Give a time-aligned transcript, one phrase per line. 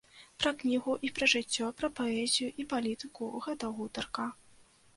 [0.43, 4.31] Пра кнігу і пра жыццё, пра паэзію і палітыку гэта гутарка.